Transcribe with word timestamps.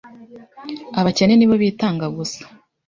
Abakene 0.99 1.33
ni 1.35 1.45
bo 1.49 1.55
bitanga 1.63 2.05
gusa. 2.17 2.43